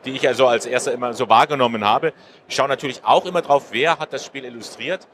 [0.04, 2.12] die ich also als erster immer so wahrgenommen habe.
[2.48, 5.06] Ich schaue natürlich auch immer drauf, wer hat das Spiel illustriert.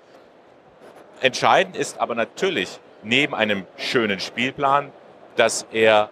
[1.21, 4.93] Entscheidend ist aber natürlich neben einem schönen Spielplan,
[5.37, 6.11] dass er,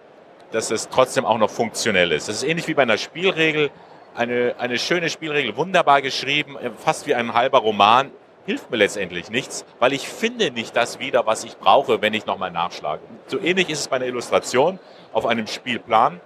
[0.51, 2.27] dass es trotzdem auch noch funktionell ist.
[2.27, 3.71] Das ist ähnlich wie bei einer Spielregel
[4.15, 8.11] eine, eine schöne Spielregel, wunderbar geschrieben, äh, fast wie ein halber Roman,
[8.45, 12.25] hilft mir letztendlich nichts, weil ich finde nicht das wieder, was ich brauche, wenn ich
[12.25, 13.01] nochmal nachschlage.
[13.27, 14.79] So ähnlich ist es bei einer Illustration
[15.13, 16.19] auf einem Spielplan.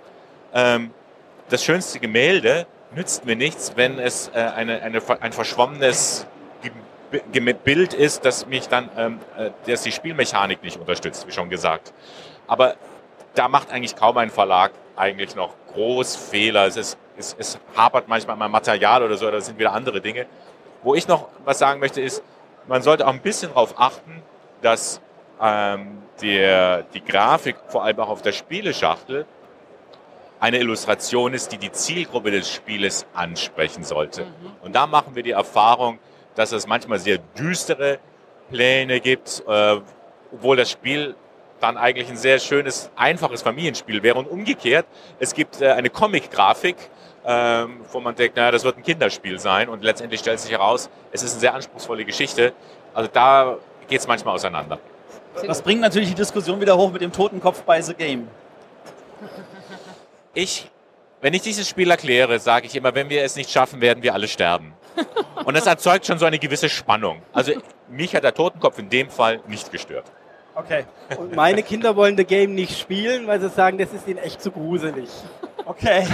[0.53, 0.91] Ähm,
[1.49, 2.65] das schönste Gemälde
[2.95, 6.25] nützt mir nichts, wenn es äh, eine, eine, ein verschwommenes
[7.63, 11.93] Bild ist, das mich dann, ähm, äh, das die Spielmechanik nicht unterstützt, wie schon gesagt.
[12.47, 12.75] Aber
[13.35, 16.67] da macht eigentlich kaum ein Verlag eigentlich noch groß Fehler.
[16.67, 20.25] Es, ist, es, es hapert manchmal mal Material oder so, oder sind wieder andere Dinge.
[20.81, 22.23] Wo ich noch was sagen möchte, ist,
[22.67, 24.21] man sollte auch ein bisschen darauf achten,
[24.61, 25.01] dass
[25.41, 29.25] ähm, der, die Grafik, vor allem auch auf der Spieleschachtel,
[30.39, 34.23] eine Illustration ist, die die Zielgruppe des Spieles ansprechen sollte.
[34.25, 34.51] Mhm.
[34.61, 35.99] Und da machen wir die Erfahrung,
[36.35, 37.99] dass es manchmal sehr düstere
[38.49, 39.77] Pläne gibt, äh,
[40.33, 41.15] obwohl das Spiel
[41.59, 44.19] dann eigentlich ein sehr schönes, einfaches Familienspiel wäre.
[44.19, 44.85] Und umgekehrt,
[45.19, 46.75] es gibt äh, eine Comic-Grafik,
[47.25, 49.69] ähm, wo man denkt, naja, das wird ein Kinderspiel sein.
[49.69, 52.53] Und letztendlich stellt sich heraus, es ist eine sehr anspruchsvolle Geschichte.
[52.93, 53.57] Also da
[53.87, 54.79] geht es manchmal auseinander.
[55.47, 58.27] Das bringt natürlich die Diskussion wieder hoch mit dem Totenkopf bei The Game.
[60.33, 60.69] Ich,
[61.21, 64.13] wenn ich dieses Spiel erkläre, sage ich immer, wenn wir es nicht schaffen, werden wir
[64.13, 64.73] alle sterben.
[65.45, 67.21] Und das erzeugt schon so eine gewisse Spannung.
[67.33, 67.53] Also
[67.89, 70.05] mich hat der Totenkopf in dem Fall nicht gestört.
[70.55, 70.85] Okay.
[71.17, 74.41] Und meine Kinder wollen The Game nicht spielen, weil sie sagen, das ist ihnen echt
[74.41, 75.09] zu gruselig.
[75.65, 76.05] Okay.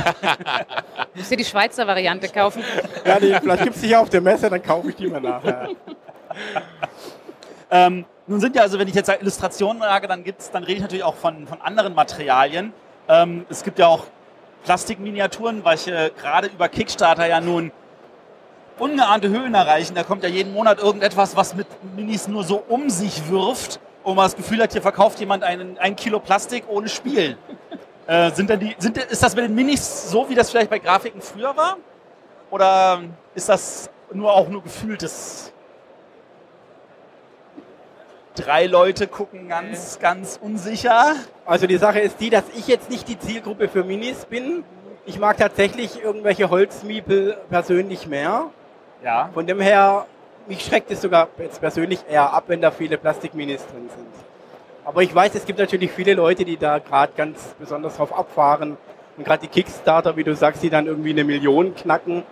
[1.13, 2.63] Müsst ihr die Schweizer Variante kaufen?
[3.05, 5.19] Ja, die, vielleicht gibt es die ja auf der Messe, dann kaufe ich die mal
[5.19, 5.69] nachher.
[7.71, 10.81] ähm, nun sind ja, also wenn ich jetzt Illustrationen sage, dann gibt's, dann rede ich
[10.81, 12.71] natürlich auch von, von anderen Materialien.
[13.07, 14.05] Ähm, es gibt ja auch
[14.63, 17.71] Plastikminiaturen, welche gerade über Kickstarter ja nun
[18.77, 19.95] ungeahnte Höhen erreichen.
[19.95, 24.15] Da kommt ja jeden Monat irgendetwas, was mit Minis nur so um sich wirft wo
[24.15, 27.37] man das Gefühl hat, hier verkauft jemand einen, ein Kilo Plastik ohne Spiel.
[28.07, 30.79] Äh, sind denn die, sind, ist das mit den Minis so, wie das vielleicht bei
[30.79, 31.77] Grafiken früher war?
[32.49, 33.03] Oder
[33.35, 35.53] ist das nur auch nur gefühltes?
[38.33, 41.13] Drei Leute gucken ganz, ganz unsicher.
[41.45, 44.63] Also die Sache ist die, dass ich jetzt nicht die Zielgruppe für Minis bin.
[45.05, 48.47] Ich mag tatsächlich irgendwelche Holzmiepel persönlich mehr.
[49.03, 49.29] Ja.
[49.35, 50.07] Von dem her
[50.49, 54.07] mich schreckt es sogar jetzt persönlich eher ab, wenn da viele Plastikminis drin sind.
[54.83, 58.75] Aber ich weiß, es gibt natürlich viele Leute, die da gerade ganz besonders drauf abfahren.
[59.15, 62.23] Und gerade die Kickstarter, wie du sagst, die dann irgendwie eine Million knacken.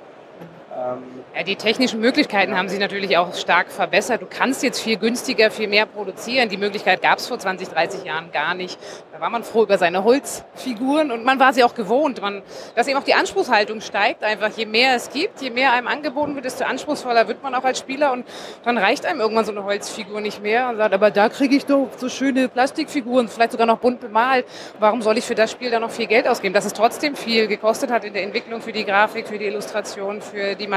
[0.76, 1.04] Ähm,
[1.36, 4.22] ja, die technischen Möglichkeiten haben sich natürlich auch stark verbessert.
[4.22, 6.50] Du kannst jetzt viel günstiger, viel mehr produzieren.
[6.50, 8.80] Die Möglichkeit gab es vor 20, 30 Jahren gar nicht.
[9.12, 12.22] Da war man froh über seine Holzfiguren und man war sie auch gewohnt.
[12.22, 12.42] Man,
[12.76, 14.24] dass eben auch die Anspruchshaltung steigt.
[14.24, 17.64] Einfach je mehr es gibt, je mehr einem angeboten wird, desto anspruchsvoller wird man auch
[17.64, 18.26] als Spieler und
[18.64, 21.66] dann reicht einem irgendwann so eine Holzfigur nicht mehr und sagt, aber da kriege ich
[21.66, 24.46] doch so schöne Plastikfiguren, vielleicht sogar noch bunt bemalt.
[24.80, 26.54] Warum soll ich für das Spiel da noch viel Geld ausgeben?
[26.54, 30.22] Dass es trotzdem viel gekostet hat in der Entwicklung für die Grafik, für die Illustration,
[30.22, 30.68] für die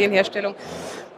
[0.00, 0.54] Materialienherstellung.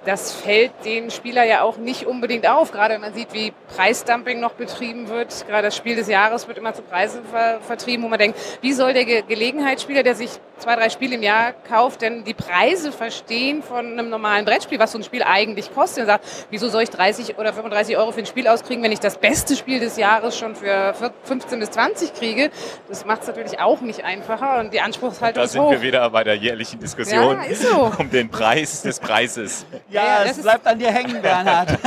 [0.05, 4.41] Das fällt den Spieler ja auch nicht unbedingt auf, gerade wenn man sieht, wie Preisdumping
[4.41, 5.47] noch betrieben wird.
[5.47, 8.73] Gerade das Spiel des Jahres wird immer zu Preisen ver vertrieben, wo man denkt, wie
[8.73, 12.93] soll der Ge Gelegenheitsspieler, der sich zwei, drei Spiele im Jahr kauft, denn die Preise
[12.93, 16.03] verstehen von einem normalen Brettspiel, was so ein Spiel eigentlich kostet.
[16.03, 19.01] Und sagt, wieso soll ich 30 oder 35 Euro für ein Spiel auskriegen, wenn ich
[19.01, 22.51] das beste Spiel des Jahres schon für 15 bis 20 kriege?
[22.89, 25.65] Das macht es natürlich auch nicht einfacher und die Anspruchshaltung da ist hoch.
[25.65, 27.93] Da sind wir wieder bei der jährlichen Diskussion ja, so.
[27.99, 29.67] um den Preis des Preises.
[29.93, 31.79] Ja, ja es bleibt an dir hängen, Bernhard.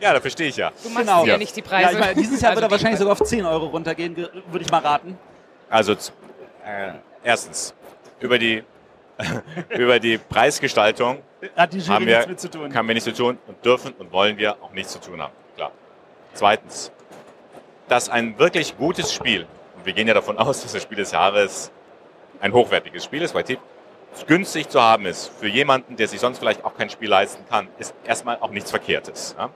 [0.00, 0.70] ja, da verstehe ich ja.
[0.82, 1.24] Du machst genau.
[1.26, 1.84] ja nicht die Preise.
[1.84, 4.64] Ja, ich meine, dieses Jahr also wird er wahrscheinlich sogar auf 10 Euro runtergehen, würde
[4.64, 5.18] ich mal raten.
[5.68, 6.92] Also, äh,
[7.22, 7.74] erstens,
[8.20, 8.62] über die,
[9.70, 11.18] über die Preisgestaltung
[11.56, 12.74] Hat die Jury haben wir, nichts mit zu tun.
[12.74, 15.32] haben wir nichts zu tun und dürfen und wollen wir auch nichts zu tun haben.
[15.56, 15.72] Klar.
[16.34, 16.92] Zweitens,
[17.88, 21.12] dass ein wirklich gutes Spiel, und wir gehen ja davon aus, dass das Spiel des
[21.12, 21.72] Jahres
[22.40, 23.58] ein hochwertiges Spiel ist, weil Tipp
[24.26, 27.68] günstig zu haben ist für jemanden, der sich sonst vielleicht auch kein Spiel leisten kann,
[27.78, 29.34] ist erstmal auch nichts Verkehrtes.
[29.38, 29.50] Ja?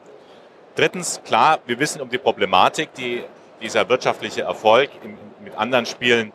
[0.74, 3.24] Drittens, klar, wir wissen um die Problematik, die
[3.60, 6.32] dieser wirtschaftliche Erfolg im, mit anderen Spielen,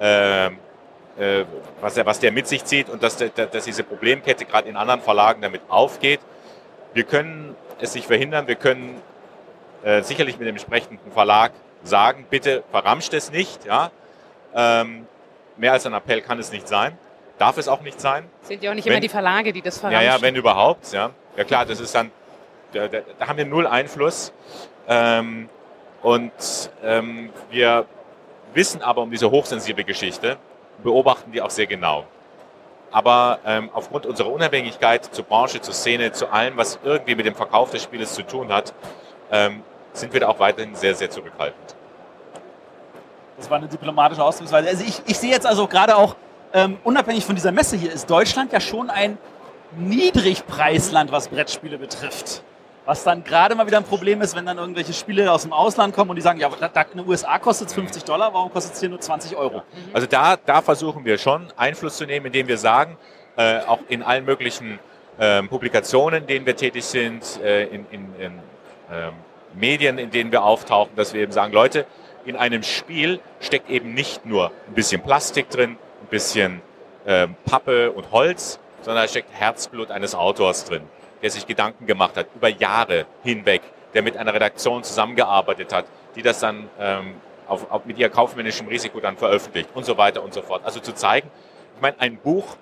[0.00, 1.44] äh, äh,
[1.80, 4.76] was, er, was der mit sich zieht und dass, der, dass diese Problemkette gerade in
[4.76, 6.20] anderen Verlagen damit aufgeht.
[6.92, 9.00] Wir können es nicht verhindern, wir können
[9.82, 13.64] äh, sicherlich mit dem entsprechenden Verlag sagen, bitte verramscht es nicht.
[13.64, 13.90] Ja?
[14.54, 15.06] Ähm,
[15.56, 16.98] mehr als ein Appell kann es nicht sein
[17.38, 18.28] darf es auch nicht sein.
[18.42, 20.04] Sind ja auch nicht wenn, immer die Verlage, die das verramschen.
[20.04, 20.92] Ja, ja, wenn überhaupt.
[20.92, 22.10] Ja, ja klar, das ist dann,
[22.72, 24.32] da, da, da haben wir null Einfluss.
[24.88, 25.48] Ähm,
[26.02, 26.32] und
[26.82, 27.86] ähm, wir
[28.52, 30.36] wissen aber um diese hochsensible Geschichte,
[30.82, 32.04] beobachten die auch sehr genau.
[32.90, 37.34] Aber ähm, aufgrund unserer Unabhängigkeit zur Branche, zur Szene, zu allem, was irgendwie mit dem
[37.34, 38.72] Verkauf des Spieles zu tun hat,
[39.32, 41.74] ähm, sind wir da auch weiterhin sehr, sehr zurückhaltend.
[43.36, 44.68] Das war eine diplomatische Ausdrucksweise.
[44.68, 46.14] Also ich, ich sehe jetzt also gerade auch
[46.54, 49.18] ähm, unabhängig von dieser Messe hier ist Deutschland ja schon ein
[49.76, 52.42] Niedrigpreisland, was Brettspiele betrifft.
[52.86, 55.94] Was dann gerade mal wieder ein Problem ist, wenn dann irgendwelche Spiele aus dem Ausland
[55.94, 58.80] kommen und die sagen, ja, in den USA kostet es 50 Dollar, warum kostet es
[58.80, 59.62] hier nur 20 Euro?
[59.92, 62.98] Also da, da versuchen wir schon Einfluss zu nehmen, indem wir sagen,
[63.36, 64.78] äh, auch in allen möglichen
[65.18, 68.32] äh, Publikationen, in denen wir tätig sind, äh, in, in, in
[68.92, 69.12] ähm,
[69.54, 71.86] Medien, in denen wir auftauchen, dass wir eben sagen, Leute,
[72.26, 76.62] in einem Spiel steckt eben nicht nur ein bisschen Plastik drin, ein bisschen
[77.04, 80.82] äh, Pappe und Holz, sondern da steckt Herzblut eines Autors drin,
[81.22, 83.62] der sich Gedanken gemacht hat über Jahre hinweg,
[83.94, 87.14] der mit einer Redaktion zusammengearbeitet hat, die das dann ähm,
[87.46, 90.62] auf, auf, mit ihr kaufmännischem Risiko dann veröffentlicht und so weiter und so fort.
[90.64, 91.30] Also zu zeigen,
[91.76, 92.56] ich meine, ein Buch,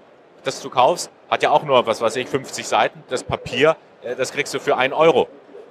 [0.45, 3.03] das du kaufst, hat ja auch nur, was weiß ich, 50 Seiten.
[3.09, 5.29] Das Papier, äh, das kriegst du für einen Euro.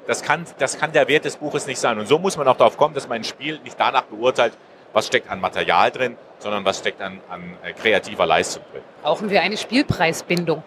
[0.08, 2.00] Das kann, das kann der Wert des Buches nicht sein.
[2.00, 4.54] Und so muss man auch darauf kommen, dass man ein Spiel nicht danach beurteilt,
[4.94, 8.82] was steckt an Material drin, sondern was steckt an, an äh, kreativer Leistung drin.
[9.04, 10.64] Brauchen wir eine Spielpreisbindung?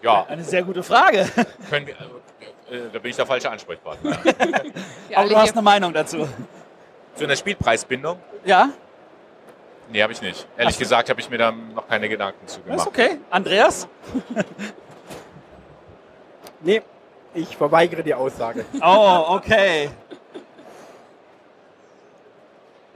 [0.00, 0.24] Ja.
[0.28, 1.28] Eine sehr gute Frage.
[1.70, 4.10] Wir, äh, äh, da bin ich der falsche Ansprechpartner.
[5.10, 6.28] ja, Aber du hast eine Meinung dazu.
[7.16, 8.18] Zu einer Spielpreisbindung?
[8.44, 8.70] Ja.
[9.90, 10.46] Nee, habe ich nicht.
[10.56, 10.80] Ehrlich so.
[10.80, 12.78] gesagt habe ich mir da noch keine Gedanken zu gemacht.
[12.78, 13.18] Das ist okay.
[13.30, 13.88] Andreas?
[16.60, 16.82] nee,
[17.34, 18.64] ich verweigere die Aussage.
[18.80, 19.90] Oh, okay.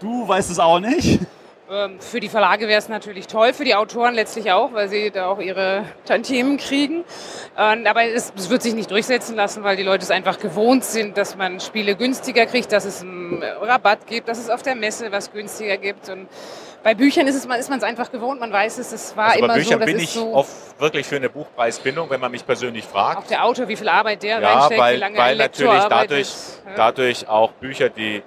[0.02, 1.20] Du weißt es auch nicht.
[1.70, 5.10] Ähm, für die Verlage wäre es natürlich toll, für die Autoren letztlich auch, weil sie
[5.10, 7.04] da auch ihre Tantiemen kriegen.
[7.54, 11.16] Aber es, es, wird sich nicht durchsetzen lassen, weil die Leute es einfach gewohnt sind,
[11.16, 15.12] dass man Spiele günstiger kriegt, dass es einen Rabatt gibt, dass es auf der Messe
[15.12, 16.08] was günstiger gibt.
[16.08, 16.26] Und
[16.82, 19.38] bei Büchern ist, es, ist man es einfach gewohnt, man weiß es, es war also
[19.38, 19.86] immer bei Büchern so.
[19.86, 23.18] bin ich so oft wirklich für eine Buchpreisbindung, wenn man mich persönlich fragt.
[23.18, 26.32] Auch der Autor, wie viel Arbeit der ja, reinsteckt, weil, wie lange weil natürlich dadurch,
[26.76, 28.22] dadurch auch Bücher, die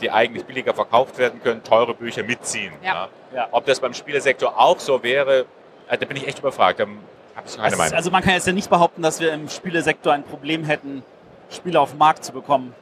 [0.00, 2.72] die eigentlich billiger verkauft werden können, teure Bücher mitziehen.
[2.82, 3.08] Ja.
[3.34, 3.48] Ja.
[3.50, 5.46] Ob das beim Spielesektor auch so wäre,
[5.88, 6.80] äh, da bin ich echt überfragt.
[6.80, 7.94] Da habe ich keine also, Meinung.
[7.94, 11.02] Also man kann jetzt ja nicht behaupten, dass wir im Spielesektor ein Problem hätten,
[11.50, 12.74] Spiele auf den Markt zu bekommen.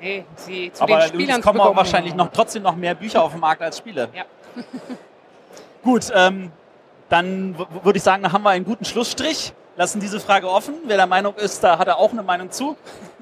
[0.00, 3.22] Nee, sie zu Aber den Spielern es kommen auch wahrscheinlich noch trotzdem noch mehr Bücher
[3.22, 4.08] auf den Markt als Spiele.
[4.14, 4.24] Ja.
[5.82, 6.50] Gut, ähm,
[7.08, 9.52] dann würde ich sagen, da haben wir einen guten Schlussstrich.
[9.76, 10.74] Lassen diese Frage offen.
[10.86, 12.76] Wer der Meinung ist, da hat er auch eine Meinung zu.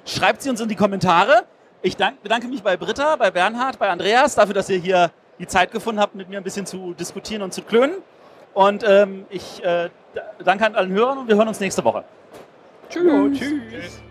[0.05, 1.44] Schreibt sie uns in die Kommentare.
[1.80, 5.46] Ich dank, bedanke mich bei Britta, bei Bernhard, bei Andreas dafür, dass ihr hier die
[5.46, 7.94] Zeit gefunden habt, mit mir ein bisschen zu diskutieren und zu klönen.
[8.52, 9.88] Und ähm, ich äh,
[10.44, 12.02] danke an allen Hörern und wir hören uns nächste Woche.
[12.88, 13.38] Tschüss.
[13.38, 14.02] Tschüss.